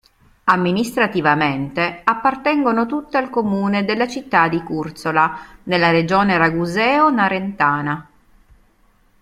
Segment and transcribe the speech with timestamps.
[0.45, 8.09] Amministrativamente appartengono tutte al comune della città di Curzola, nella regione raguseo-narentana.